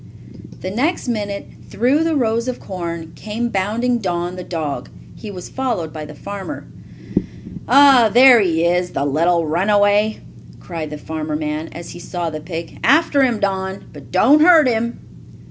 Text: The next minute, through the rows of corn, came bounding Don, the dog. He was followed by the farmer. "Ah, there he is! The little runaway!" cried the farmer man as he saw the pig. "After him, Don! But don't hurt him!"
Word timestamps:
The 0.61 0.71
next 0.71 1.07
minute, 1.07 1.45
through 1.69 2.03
the 2.03 2.15
rows 2.15 2.47
of 2.47 2.59
corn, 2.59 3.11
came 3.15 3.49
bounding 3.49 3.99
Don, 3.99 4.35
the 4.35 4.43
dog. 4.43 4.89
He 5.15 5.29
was 5.29 5.47
followed 5.47 5.93
by 5.93 6.05
the 6.05 6.15
farmer. 6.15 6.65
"Ah, 7.67 8.09
there 8.11 8.39
he 8.39 8.63
is! 8.65 8.93
The 8.93 9.05
little 9.05 9.45
runaway!" 9.45 10.21
cried 10.59 10.89
the 10.89 10.97
farmer 10.97 11.35
man 11.35 11.69
as 11.71 11.91
he 11.91 11.99
saw 11.99 12.31
the 12.31 12.39
pig. 12.41 12.79
"After 12.83 13.21
him, 13.23 13.39
Don! 13.39 13.89
But 13.93 14.09
don't 14.09 14.39
hurt 14.41 14.67
him!" 14.67 15.01